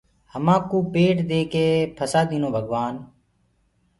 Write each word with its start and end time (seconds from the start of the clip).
همآنڪو 0.33 0.77
پيٽ 0.93 1.17
ديڪي 1.29 1.67
ڦسآ 1.97 2.21
دينو 2.29 2.49
توڀگوآن 2.53 2.95